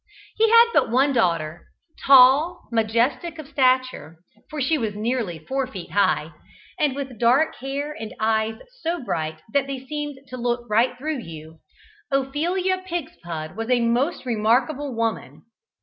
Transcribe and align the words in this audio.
He 0.35 0.49
had 0.49 0.71
but 0.73 0.89
one 0.89 1.13
daughter. 1.13 1.67
Tall, 2.03 2.67
majestic 2.71 3.37
of 3.37 3.47
stature 3.47 4.17
(for 4.49 4.59
she 4.59 4.75
was 4.75 4.95
nearly 4.95 5.37
four 5.37 5.67
feet 5.67 5.91
high), 5.91 6.31
and 6.79 6.95
with 6.95 7.19
dark 7.19 7.57
hair 7.57 7.93
and 7.93 8.11
eyes 8.19 8.55
so 8.81 9.03
bright 9.03 9.43
that 9.53 9.67
they 9.67 9.85
seemed 9.85 10.17
to 10.29 10.37
look 10.37 10.65
right 10.67 10.97
through 10.97 11.19
you, 11.19 11.59
Ophelia 12.11 12.79
Pigspud 12.83 13.55
was 13.55 13.69
a 13.69 13.79
most 13.79 14.25
remarkable 14.25 14.95
woman. 14.95 15.43